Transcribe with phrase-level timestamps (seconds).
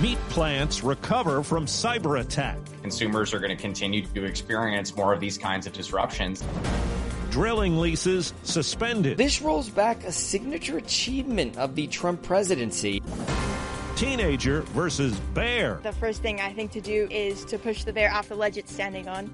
[0.00, 2.58] Meat plants recover from cyber attack.
[2.82, 6.44] Consumers are going to continue to experience more of these kinds of disruptions.
[7.30, 9.16] Drilling leases suspended.
[9.16, 13.02] This rolls back a signature achievement of the Trump presidency.
[13.96, 15.80] Teenager versus bear.
[15.82, 18.58] The first thing I think to do is to push the bear off the ledge
[18.58, 19.30] it's standing on.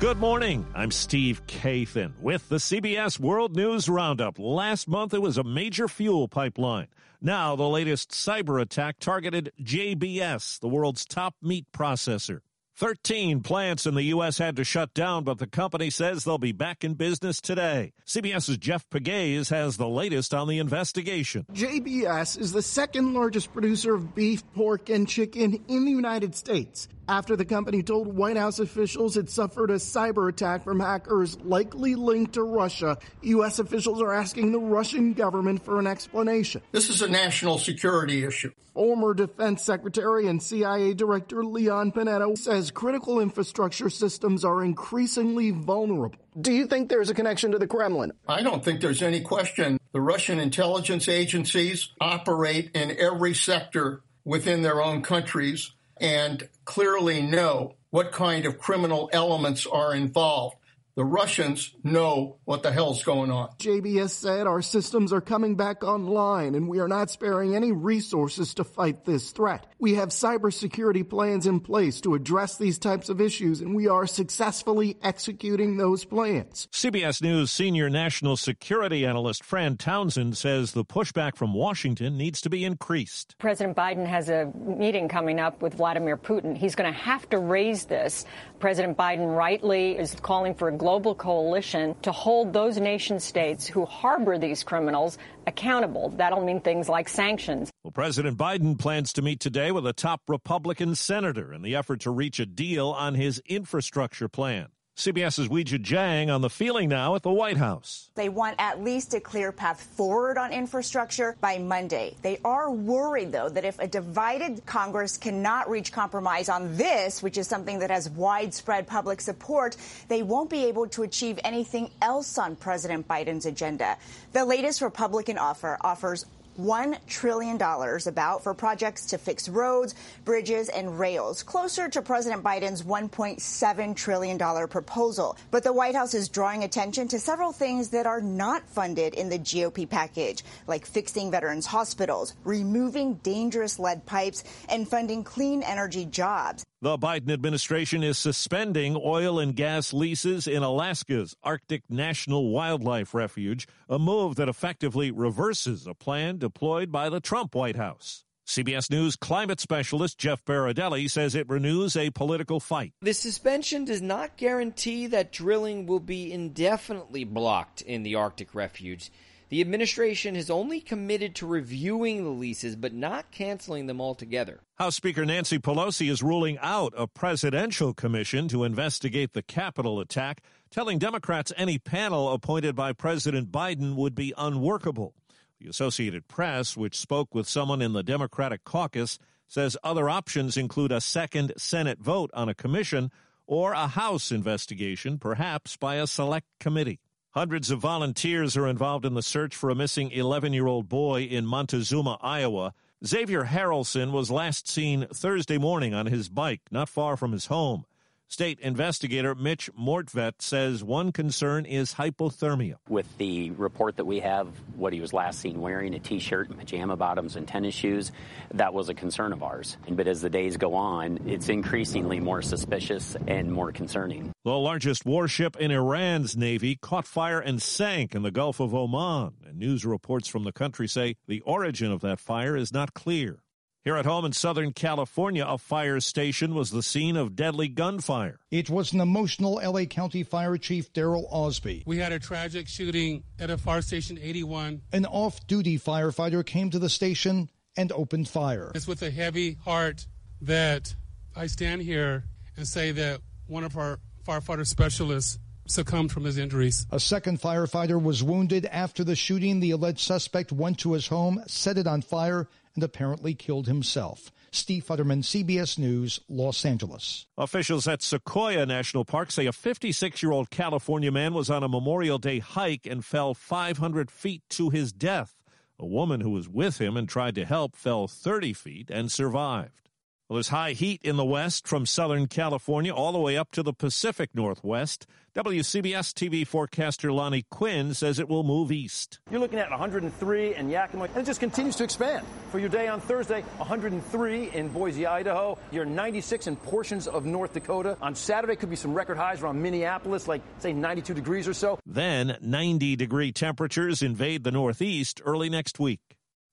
[0.00, 0.66] Good morning.
[0.74, 4.38] I'm Steve Kathan with the CBS World News Roundup.
[4.38, 6.88] Last month it was a major fuel pipeline.
[7.22, 12.40] Now the latest cyber attack targeted JBS, the world's top meat processor.
[12.76, 14.36] 13 plants in the U.S.
[14.36, 17.92] had to shut down, but the company says they'll be back in business today.
[18.04, 21.46] CBS's Jeff Pegues has the latest on the investigation.
[21.52, 26.88] JBS is the second largest producer of beef, pork, and chicken in the United States.
[27.08, 31.94] After the company told White House officials it suffered a cyber attack from hackers likely
[31.94, 33.58] linked to Russia, U.S.
[33.58, 36.62] officials are asking the Russian government for an explanation.
[36.72, 38.52] This is a national security issue.
[38.72, 46.18] Former Defense Secretary and CIA Director Leon Panetta says critical infrastructure systems are increasingly vulnerable.
[46.40, 48.12] Do you think there's a connection to the Kremlin?
[48.26, 49.78] I don't think there's any question.
[49.92, 55.70] The Russian intelligence agencies operate in every sector within their own countries
[56.04, 60.56] and clearly know what kind of criminal elements are involved.
[60.96, 63.48] The Russians know what the hell's going on.
[63.58, 68.54] JBS said our systems are coming back online and we are not sparing any resources
[68.54, 69.66] to fight this threat.
[69.80, 74.06] We have cybersecurity plans in place to address these types of issues and we are
[74.06, 76.68] successfully executing those plans.
[76.70, 82.50] CBS News senior national security analyst Fran Townsend says the pushback from Washington needs to
[82.50, 83.34] be increased.
[83.40, 86.56] President Biden has a meeting coming up with Vladimir Putin.
[86.56, 88.24] He's going to have to raise this.
[88.60, 93.86] President Biden rightly is calling for a global coalition to hold those nation states who
[93.86, 96.10] harbor these criminals accountable.
[96.18, 97.70] That'll mean things like sanctions.
[97.82, 102.00] Well, President Biden plans to meet today with a top Republican senator in the effort
[102.00, 104.66] to reach a deal on his infrastructure plan.
[104.96, 108.10] CBS's Weijia Jiang on the feeling now at the White House.
[108.14, 112.14] They want at least a clear path forward on infrastructure by Monday.
[112.22, 117.38] They are worried, though, that if a divided Congress cannot reach compromise on this, which
[117.38, 122.38] is something that has widespread public support, they won't be able to achieve anything else
[122.38, 123.96] on President Biden's agenda.
[124.32, 126.24] The latest Republican offer offers
[126.58, 129.94] $1 trillion about for projects to fix roads,
[130.24, 134.38] bridges, and rails, closer to President Biden's $1.7 trillion
[134.68, 135.36] proposal.
[135.50, 139.28] But the White House is drawing attention to several things that are not funded in
[139.28, 146.04] the GOP package, like fixing veterans' hospitals, removing dangerous lead pipes, and funding clean energy
[146.04, 146.64] jobs.
[146.84, 153.66] The Biden administration is suspending oil and gas leases in Alaska's Arctic National Wildlife Refuge,
[153.88, 158.26] a move that effectively reverses a plan deployed by the Trump White House.
[158.46, 162.92] CBS News climate specialist Jeff Berardelli says it renews a political fight.
[163.00, 169.10] The suspension does not guarantee that drilling will be indefinitely blocked in the Arctic refuge.
[169.54, 174.58] The administration has only committed to reviewing the leases but not canceling them altogether.
[174.74, 180.42] House Speaker Nancy Pelosi is ruling out a presidential commission to investigate the Capitol attack,
[180.72, 185.14] telling Democrats any panel appointed by President Biden would be unworkable.
[185.60, 190.90] The Associated Press, which spoke with someone in the Democratic caucus, says other options include
[190.90, 193.12] a second Senate vote on a commission
[193.46, 196.98] or a House investigation, perhaps by a select committee.
[197.34, 201.22] Hundreds of volunteers are involved in the search for a missing 11 year old boy
[201.22, 202.74] in Montezuma, Iowa.
[203.04, 207.86] Xavier Harrelson was last seen Thursday morning on his bike not far from his home.
[208.28, 212.76] State investigator Mitch Mortvedt says one concern is hypothermia.
[212.88, 216.56] With the report that we have, what he was last seen wearing, a t shirt,
[216.58, 218.10] pajama bottoms, and tennis shoes,
[218.52, 219.76] that was a concern of ours.
[219.88, 224.32] But as the days go on, it's increasingly more suspicious and more concerning.
[224.44, 229.34] The largest warship in Iran's navy caught fire and sank in the Gulf of Oman.
[229.46, 233.44] And news reports from the country say the origin of that fire is not clear.
[233.84, 238.40] Here at home in Southern California, a fire station was the scene of deadly gunfire.
[238.50, 241.82] It was an emotional LA County Fire Chief Daryl Osby.
[241.84, 244.80] We had a tragic shooting at a fire station 81.
[244.94, 248.72] An off duty firefighter came to the station and opened fire.
[248.74, 250.06] It's with a heavy heart
[250.40, 250.94] that
[251.36, 252.24] I stand here
[252.56, 256.86] and say that one of our firefighter specialists succumbed from his injuries.
[256.90, 259.60] A second firefighter was wounded after the shooting.
[259.60, 264.32] The alleged suspect went to his home, set it on fire, and apparently killed himself.
[264.50, 267.26] Steve Futterman, CBS News, Los Angeles.
[267.36, 271.68] Officials at Sequoia National Park say a 56 year old California man was on a
[271.68, 275.34] Memorial Day hike and fell 500 feet to his death.
[275.78, 279.83] A woman who was with him and tried to help fell 30 feet and survived.
[280.26, 283.62] Well, there's high heat in the west from Southern California all the way up to
[283.62, 285.06] the Pacific Northwest.
[285.34, 289.18] WCBS TV forecaster Lonnie Quinn says it will move east.
[289.30, 292.24] You're looking at 103 in Yakima, and it just continues to expand.
[292.50, 295.58] For your day on Thursday, 103 in Boise, Idaho.
[295.70, 297.98] You're 96 in portions of North Dakota.
[298.00, 301.78] On Saturday, could be some record highs around Minneapolis, like, say, 92 degrees or so.
[301.84, 306.00] Then 90 degree temperatures invade the Northeast early next week.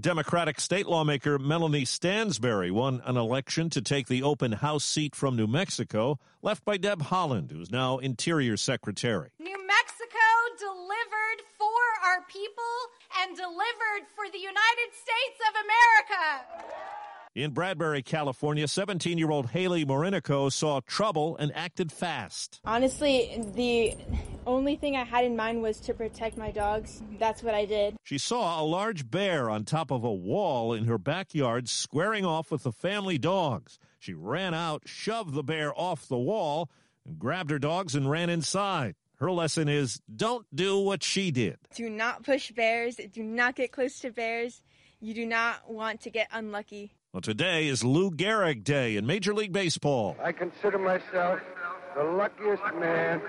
[0.00, 5.36] Democratic state lawmaker Melanie Stansbury won an election to take the open House seat from
[5.36, 9.32] New Mexico, left by Deb Haaland, who's now Interior Secretary.
[9.38, 10.16] New Mexico
[10.58, 12.62] delivered for our people
[13.20, 16.46] and delivered for the United States of America.
[17.34, 22.62] In Bradbury, California, 17 year old Haley Morinico saw trouble and acted fast.
[22.64, 23.94] Honestly, the
[24.46, 27.02] only thing I had in mind was to protect my dogs.
[27.18, 27.96] That's what I did.
[28.02, 32.50] She saw a large bear on top of a wall in her backyard squaring off
[32.50, 33.78] with the family dogs.
[33.98, 36.70] She ran out, shoved the bear off the wall,
[37.06, 38.94] and grabbed her dogs and ran inside.
[39.16, 41.58] Her lesson is don't do what she did.
[41.74, 42.96] Do not push bears.
[42.96, 44.62] Do not get close to bears.
[45.00, 46.94] You do not want to get unlucky.
[47.12, 50.16] Well, today is Lou Gehrig Day in Major League Baseball.
[50.22, 51.40] I consider myself
[51.94, 53.20] the luckiest man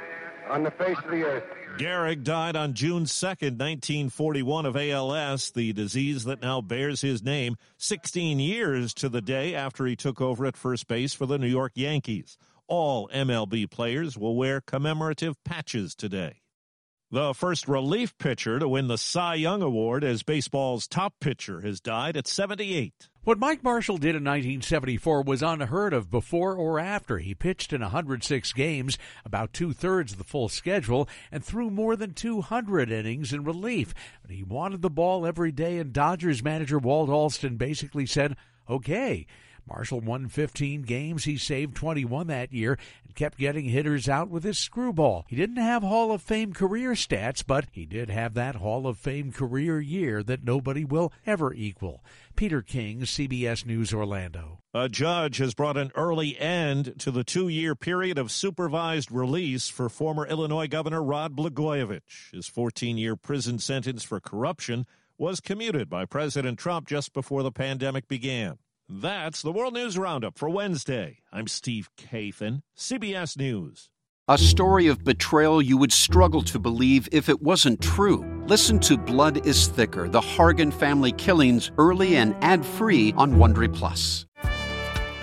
[0.49, 1.43] on the face of the earth.
[1.77, 7.55] Gehrig died on June 2nd, 1941 of ALS, the disease that now bears his name,
[7.77, 11.47] 16 years to the day after he took over at first base for the New
[11.47, 12.37] York Yankees.
[12.67, 16.41] All MLB players will wear commemorative patches today.
[17.09, 21.79] The first relief pitcher to win the Cy Young Award as baseball's top pitcher has
[21.79, 23.09] died at 78.
[23.25, 27.19] What Mike Marshall did in 1974 was unheard of before or after.
[27.19, 31.95] He pitched in 106 games, about two thirds of the full schedule, and threw more
[31.95, 33.93] than 200 innings in relief.
[34.21, 38.35] But he wanted the ball every day, and Dodgers manager Walt Alston basically said,
[38.69, 39.25] okay.
[39.67, 41.23] Marshall won 15 games.
[41.23, 45.25] He saved 21 that year and kept getting hitters out with his screwball.
[45.27, 48.97] He didn't have Hall of Fame career stats, but he did have that Hall of
[48.97, 52.03] Fame career year that nobody will ever equal.
[52.35, 54.59] Peter King, CBS News Orlando.
[54.73, 59.69] A judge has brought an early end to the two year period of supervised release
[59.69, 62.31] for former Illinois Governor Rod Blagojevich.
[62.31, 64.85] His 14 year prison sentence for corruption
[65.17, 68.57] was commuted by President Trump just before the pandemic began.
[69.01, 71.17] That's the World News Roundup for Wednesday.
[71.31, 73.89] I'm Steve Kathan, CBS News.
[74.27, 78.23] A story of betrayal you would struggle to believe if it wasn't true.
[78.45, 83.73] Listen to Blood is Thicker The Hargan Family Killings early and ad free on Wondery
[83.73, 84.27] Plus.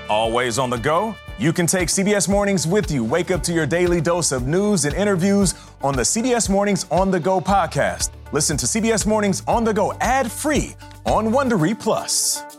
[0.08, 1.14] Always on the go?
[1.38, 3.04] You can take CBS Mornings with you.
[3.04, 7.12] Wake up to your daily dose of news and interviews on the CBS Mornings On
[7.12, 8.10] the Go podcast.
[8.32, 10.74] Listen to CBS Mornings On the Go ad free
[11.06, 12.50] on Wondery Plus.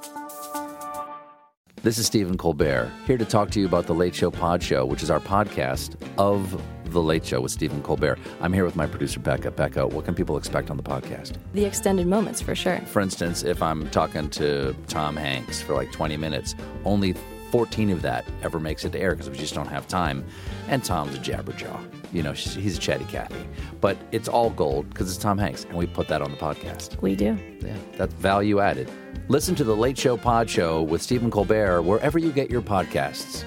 [1.84, 4.86] This is Stephen Colbert, here to talk to you about the Late Show Pod Show,
[4.86, 6.62] which is our podcast of
[6.94, 8.20] The Late Show with Stephen Colbert.
[8.40, 9.50] I'm here with my producer, Becca.
[9.50, 11.38] Becca, what can people expect on the podcast?
[11.54, 12.78] The extended moments, for sure.
[12.82, 16.54] For instance, if I'm talking to Tom Hanks for like 20 minutes,
[16.86, 17.16] only
[17.52, 20.26] 14 of that ever makes it to air because we just don't have time.
[20.68, 21.80] And Tom's a jabberjaw.
[22.14, 23.46] You know, he's a chatty Cathy.
[23.80, 27.02] But it's all gold because it's Tom Hanks, and we put that on the podcast.
[27.02, 27.38] We do.
[27.62, 28.90] Yeah, that's value added.
[29.28, 33.44] Listen to the Late Show Pod Show with Stephen Colbert wherever you get your podcasts.